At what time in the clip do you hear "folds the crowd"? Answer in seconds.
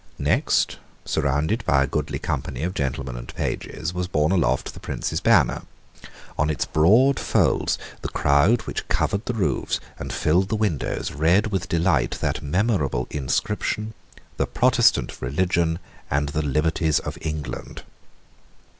7.19-8.61